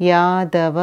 [0.00, 0.78] Yadav